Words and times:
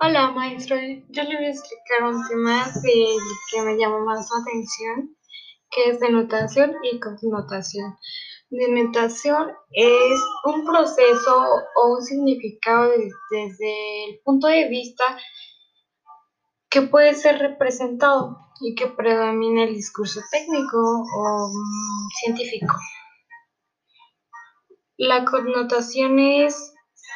Hola 0.00 0.32
maestro, 0.32 0.76
yo 1.08 1.22
le 1.22 1.36
voy 1.36 1.46
a 1.46 1.50
explicar 1.50 2.04
un 2.04 2.28
tema 2.28 2.64
que 2.82 3.62
me 3.62 3.78
llamó 3.78 4.00
más 4.00 4.28
la 4.30 4.42
atención, 4.42 5.16
que 5.70 5.90
es 5.90 6.00
denotación 6.00 6.74
y 6.82 7.00
connotación. 7.00 7.96
Denotación 8.50 9.52
es 9.72 10.20
un 10.44 10.64
proceso 10.64 11.44
o 11.76 11.94
un 11.94 12.02
significado 12.02 12.90
desde 13.30 14.04
el 14.10 14.20
punto 14.24 14.46
de 14.46 14.68
vista 14.68 15.04
que 16.68 16.82
puede 16.82 17.14
ser 17.14 17.38
representado 17.38 18.36
y 18.60 18.74
que 18.74 18.88
predomina 18.88 19.64
el 19.64 19.74
discurso 19.74 20.20
técnico 20.30 20.76
o 20.76 21.48
mm, 21.48 22.08
científico. 22.20 22.74
La 24.96 25.24
connotación 25.24 26.18
es 26.18 26.73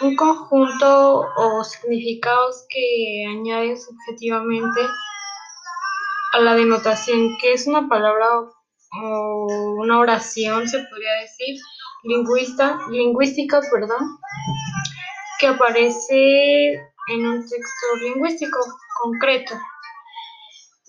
un 0.00 0.16
conjunto 0.16 1.26
o 1.36 1.64
significados 1.64 2.64
que 2.70 3.26
añade 3.28 3.76
subjetivamente 3.76 4.80
a 6.32 6.40
la 6.40 6.54
denotación, 6.54 7.36
que 7.40 7.52
es 7.52 7.66
una 7.66 7.88
palabra 7.88 8.26
o 9.02 9.46
una 9.78 9.98
oración, 9.98 10.68
se 10.68 10.78
podría 10.78 11.12
decir, 11.20 11.60
lingüista, 12.04 12.78
lingüística, 12.90 13.60
perdón, 13.70 14.18
que 15.38 15.48
aparece 15.48 16.72
en 17.08 17.26
un 17.26 17.40
texto 17.42 17.96
lingüístico 18.00 18.58
concreto, 19.02 19.54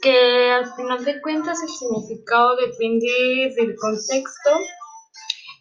que 0.01 0.51
al 0.51 0.73
final 0.75 1.03
de 1.03 1.21
cuentas 1.21 1.61
el 1.61 1.69
significado 1.69 2.55
depende 2.55 3.53
del 3.57 3.75
contexto 3.75 4.51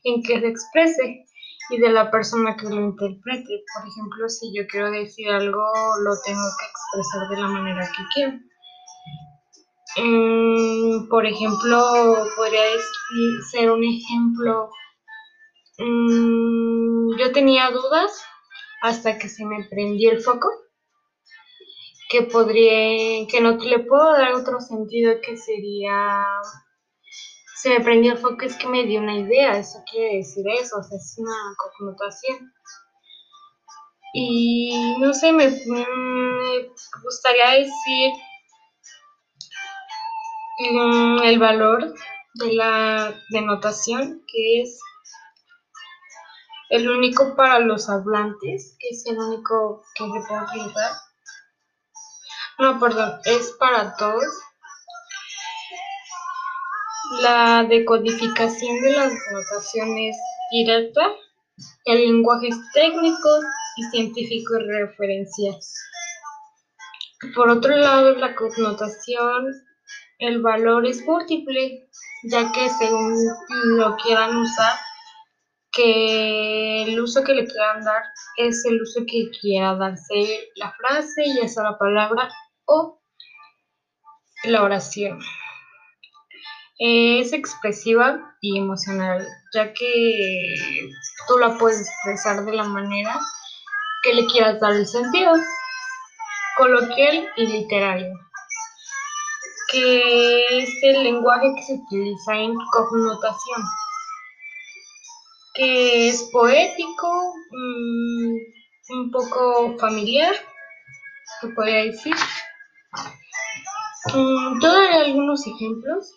en 0.05 0.23
que 0.23 0.41
se 0.41 0.49
exprese 0.49 1.27
y 1.71 1.79
de 1.79 1.91
la 1.91 2.11
persona 2.11 2.57
que 2.57 2.69
lo 2.69 2.81
interprete. 2.81 3.65
Por 3.75 3.89
ejemplo, 3.89 4.29
si 4.29 4.53
yo 4.55 4.67
quiero 4.67 4.91
decir 4.91 5.29
algo, 5.29 5.63
lo 6.05 6.13
tengo 6.25 6.43
que 6.59 6.67
expresar 6.67 7.29
de 7.29 7.37
la 7.37 7.49
manera 7.49 7.91
que 7.97 8.03
quiero. 8.15 8.33
Mm, 9.97 11.09
por 11.09 11.27
ejemplo, 11.27 12.27
podría 12.37 12.63
ser 13.51 13.71
un 13.71 13.85
ejemplo. 13.85 14.71
Mm, 15.79 17.19
yo 17.19 17.33
tenía 17.33 17.71
dudas 17.71 18.25
hasta 18.83 19.19
que 19.19 19.29
se 19.29 19.45
me 19.45 19.65
prendió 19.69 20.11
el 20.11 20.21
foco, 20.21 20.49
que 22.09 22.23
podría, 22.23 23.27
que 23.29 23.41
no 23.41 23.53
le 23.53 23.79
puedo 23.81 24.13
dar 24.13 24.33
otro 24.35 24.61
sentido 24.61 25.15
que 25.23 25.37
sería 25.37 26.25
se 27.61 27.69
me 27.69 27.81
prendió 27.81 28.13
el 28.13 28.19
foco, 28.19 28.43
es 28.43 28.57
que 28.57 28.67
me 28.67 28.87
dio 28.87 29.01
una 29.01 29.19
idea, 29.19 29.59
eso 29.59 29.85
quiere 29.91 30.17
decir 30.17 30.47
eso, 30.49 30.79
o 30.79 30.83
sea, 30.83 30.97
es 30.97 31.15
una 31.19 31.35
connotación. 31.79 32.53
Y 34.15 34.97
no 34.99 35.13
sé, 35.13 35.31
me, 35.31 35.45
gustaría 37.03 37.51
decir 37.51 38.13
mm, 40.73 41.23
el 41.23 41.39
valor 41.39 41.95
de 42.35 42.53
la 42.55 43.15
denotación, 43.29 44.25
que 44.27 44.63
es 44.63 44.81
el 46.71 46.89
único 46.89 47.37
para 47.37 47.59
los 47.59 47.91
hablantes, 47.91 48.75
que 48.79 48.89
es 48.89 49.05
el 49.07 49.19
único 49.19 49.83
que 49.97 50.05
se 50.05 50.27
puede 50.27 50.45
utilizar. 50.45 50.93
No, 52.59 52.81
perdón, 52.81 53.21
es 53.27 53.53
para 53.59 53.95
todos 53.97 54.50
la 57.19 57.65
decodificación 57.65 58.81
de 58.83 58.93
las 58.93 59.13
notaciones 59.33 60.17
directa, 60.53 61.03
el 61.85 61.99
lenguaje 62.07 62.49
técnico 62.73 63.29
y 63.77 63.83
científico 63.85 64.59
y 64.59 64.71
referencial. 64.71 65.57
Por 67.35 67.51
otro 67.51 67.77
lado, 67.77 68.15
la 68.15 68.35
connotación, 68.35 69.53
el 70.19 70.41
valor 70.41 70.87
es 70.87 71.05
múltiple, 71.05 71.89
ya 72.31 72.51
que 72.53 72.69
según 72.71 73.15
lo 73.77 73.97
quieran 73.97 74.37
usar, 74.37 74.79
que 75.73 76.85
el 76.85 77.01
uso 77.01 77.23
que 77.23 77.35
le 77.35 77.47
quieran 77.47 77.85
dar 77.85 78.03
es 78.37 78.65
el 78.67 78.81
uso 78.81 79.01
que 79.07 79.31
quiera 79.41 79.75
darse 79.77 80.49
la 80.57 80.73
frase, 80.73 81.25
ya 81.41 81.47
sea 81.49 81.65
la 81.65 81.79
palabra 81.79 82.29
o 82.65 83.01
la 84.45 84.63
oración 84.63 85.21
es 86.81 87.35
expresiva 87.35 88.35
y 88.41 88.59
emocional, 88.59 89.29
ya 89.53 89.71
que 89.75 90.89
tú 91.29 91.37
la 91.39 91.59
puedes 91.59 91.87
expresar 91.87 92.43
de 92.47 92.53
la 92.53 92.65
manera 92.65 93.21
que 94.03 94.15
le 94.15 94.25
quieras 94.27 94.59
dar 94.61 94.73
el 94.73 94.87
sentido, 94.87 95.35
coloquial 96.57 97.29
y 97.37 97.47
literario, 97.47 98.19
que 99.71 100.63
es 100.63 100.71
el 100.83 101.05
lenguaje 101.05 101.53
que 101.55 101.63
se 101.63 101.75
utiliza 101.75 102.35
en 102.35 102.55
connotación, 102.73 103.63
que 105.53 106.09
es 106.09 106.31
poético, 106.33 107.35
mm, 107.51 108.37
un 108.95 109.11
poco 109.11 109.77
familiar, 109.79 110.35
se 111.43 111.49
podría 111.49 111.85
decir. 111.85 112.15
Mm, 114.15 114.65
algunos 114.65 115.47
ejemplos 115.47 116.15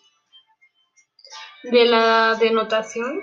de 1.70 1.84
la 1.86 2.34
denotación. 2.34 3.22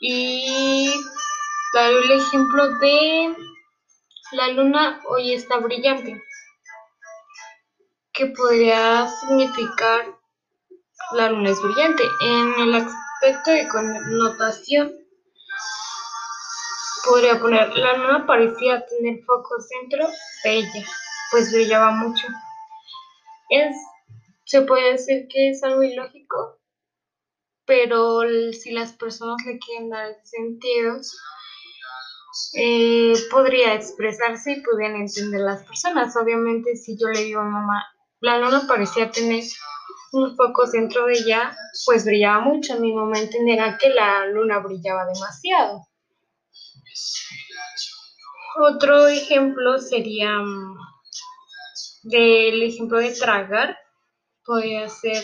Y 0.00 0.92
daré 1.74 1.98
el 1.98 2.12
ejemplo 2.12 2.78
de 2.78 3.36
la 4.32 4.48
luna 4.48 5.00
hoy 5.08 5.34
está 5.34 5.58
brillante 5.58 6.22
que 8.12 8.26
podría 8.26 9.08
significar 9.08 10.06
la 11.12 11.30
luna 11.30 11.50
es 11.50 11.62
brillante. 11.62 12.04
En 12.22 12.60
el 12.60 12.74
aspecto 12.74 13.50
de 13.50 13.68
connotación 13.68 14.92
podría 17.04 17.40
poner 17.40 17.74
la 17.76 17.94
luna 17.94 18.26
parecía 18.26 18.84
tener 18.86 19.24
foco 19.24 19.56
centro 19.60 20.06
de 20.44 20.50
ella 20.58 20.86
pues 21.30 21.52
brillaba 21.52 21.92
mucho. 21.92 22.26
Es 23.48 23.76
se 24.50 24.62
puede 24.62 24.94
decir 24.94 25.28
que 25.28 25.50
es 25.50 25.62
algo 25.62 25.84
ilógico, 25.84 26.58
pero 27.64 28.22
si 28.52 28.72
las 28.72 28.92
personas 28.94 29.36
le 29.46 29.60
quieren 29.60 29.90
dar 29.90 30.16
sentido, 30.24 30.96
eh, 32.54 33.12
podría 33.30 33.74
expresarse 33.74 34.54
y 34.54 34.62
podrían 34.62 34.96
entender 34.96 35.40
las 35.42 35.64
personas. 35.64 36.16
Obviamente, 36.16 36.74
si 36.74 36.98
yo 36.98 37.06
le 37.10 37.26
digo 37.26 37.40
a 37.40 37.44
mamá, 37.44 37.86
la 38.18 38.38
luna 38.38 38.64
parecía 38.66 39.12
tener 39.12 39.44
un 40.10 40.34
foco 40.34 40.68
dentro 40.68 41.06
de 41.06 41.12
ella, 41.12 41.56
pues 41.86 42.04
brillaba 42.04 42.40
mucho. 42.40 42.80
Mi 42.80 42.92
mamá 42.92 43.20
entenderá 43.20 43.78
que 43.78 43.90
la 43.90 44.26
luna 44.26 44.58
brillaba 44.58 45.06
demasiado. 45.06 45.86
Otro 48.58 49.06
ejemplo 49.06 49.78
sería 49.78 50.40
mm, 50.40 50.76
del 52.02 52.64
ejemplo 52.64 52.98
de 52.98 53.12
tragar 53.12 53.76
podía 54.44 54.88
ser 54.88 55.22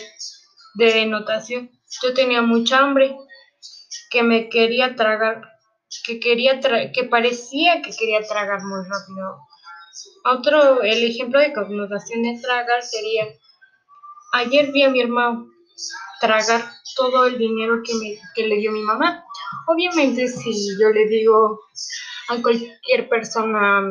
de 0.75 0.93
denotación. 0.93 1.71
Yo 2.01 2.13
tenía 2.13 2.41
mucha 2.41 2.79
hambre, 2.79 3.15
que 4.09 4.23
me 4.23 4.49
quería 4.49 4.95
tragar, 4.95 5.41
que 6.05 6.19
quería 6.19 6.59
que 6.93 7.03
parecía 7.05 7.81
que 7.81 7.91
quería 7.91 8.21
tragar 8.21 8.63
muy 8.63 8.79
rápido. 8.87 9.37
Otro, 10.25 10.83
el 10.83 11.03
ejemplo 11.03 11.39
de 11.39 11.53
connotación 11.53 12.23
de 12.23 12.39
tragar 12.41 12.83
sería, 12.83 13.25
ayer 14.33 14.71
vi 14.71 14.83
a 14.83 14.89
mi 14.89 15.01
hermano 15.01 15.47
tragar 16.19 16.61
todo 16.95 17.25
el 17.25 17.37
dinero 17.37 17.81
que, 17.83 17.93
me, 17.95 18.19
que 18.35 18.47
le 18.47 18.57
dio 18.57 18.71
mi 18.71 18.81
mamá. 18.81 19.23
Obviamente 19.67 20.27
si 20.27 20.77
yo 20.79 20.89
le 20.89 21.07
digo 21.07 21.61
a 22.29 22.41
cualquier 22.41 23.07
persona, 23.09 23.87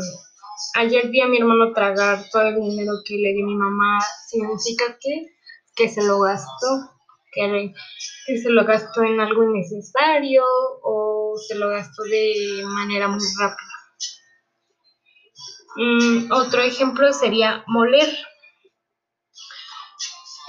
Ayer 0.75 1.09
vi 1.09 1.21
a 1.21 1.29
mi 1.29 1.39
hermano 1.39 1.73
tragar 1.73 2.25
todo 2.31 2.43
el 2.43 2.55
dinero 2.55 2.93
que 3.05 3.17
le 3.17 3.33
dio 3.33 3.47
mi 3.47 3.55
mamá. 3.55 3.99
Significa 4.27 4.97
que, 5.01 5.35
que 5.75 5.89
se 5.89 6.03
lo 6.03 6.21
gastó, 6.21 6.91
que, 7.33 7.75
se 8.39 8.51
lo 8.51 8.65
gastó 8.65 9.03
en 9.03 9.21
algo 9.21 9.45
innecesario 9.45 10.45
o 10.83 11.35
se 11.47 11.57
lo 11.57 11.69
gastó 11.69 12.03
de 12.05 12.63
manera 12.65 13.09
muy 13.09 13.25
rápida. 13.39 13.77
Mm, 15.77 16.33
otro 16.33 16.63
ejemplo 16.63 17.13
sería 17.13 17.63
moler. 17.67 18.09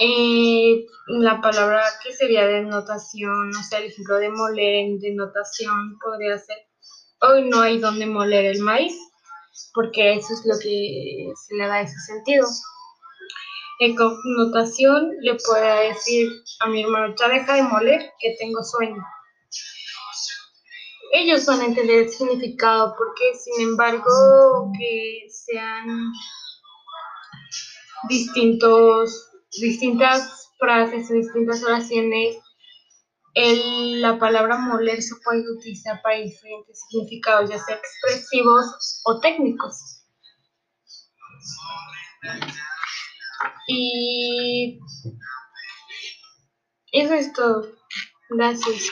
Eh, 0.00 0.86
la 1.08 1.40
palabra 1.40 1.82
que 2.02 2.12
sería 2.12 2.46
denotación, 2.46 3.50
o 3.50 3.62
sea, 3.62 3.80
el 3.80 3.86
ejemplo 3.86 4.16
de 4.16 4.30
moler 4.30 4.74
en 4.76 5.00
denotación 5.00 5.98
podría 5.98 6.38
ser, 6.38 6.56
hoy 7.20 7.48
no 7.48 7.60
hay 7.60 7.80
donde 7.80 8.06
moler 8.06 8.44
el 8.44 8.60
maíz 8.60 8.94
porque 9.74 10.14
eso 10.14 10.34
es 10.34 10.44
lo 10.44 10.54
que 10.58 11.32
se 11.34 11.54
le 11.54 11.66
da 11.66 11.80
ese 11.80 11.98
sentido. 12.00 12.46
En 13.80 13.94
connotación 13.94 15.12
le 15.20 15.36
puedo 15.36 15.80
decir 15.88 16.28
a 16.60 16.66
mi 16.66 16.82
hermano, 16.82 17.14
ya 17.18 17.28
deja 17.28 17.54
de 17.54 17.62
moler 17.62 18.10
que 18.18 18.36
tengo 18.38 18.62
sueño. 18.62 19.02
ellos 21.12 21.46
van 21.46 21.60
a 21.60 21.66
entender 21.66 22.04
el 22.04 22.10
significado, 22.10 22.94
porque 22.98 23.34
sin 23.34 23.68
embargo 23.68 24.72
que 24.78 25.26
sean 25.30 26.12
distintos, 28.08 29.30
distintas 29.60 30.50
frases 30.58 31.08
distintas 31.08 31.62
oraciones, 31.62 32.36
la 33.34 34.18
palabra 34.18 34.58
moler 34.58 35.02
se 35.02 35.14
puede 35.24 35.42
utilizar 35.50 36.00
para 36.02 36.16
diferentes 36.16 36.80
significados, 36.88 37.50
ya 37.50 37.58
sea 37.58 37.76
expresivos 37.76 39.00
o 39.04 39.20
técnicos. 39.20 40.04
Y 43.68 44.80
eso 46.92 47.14
es 47.14 47.32
todo. 47.32 47.74
Gracias. 48.30 48.90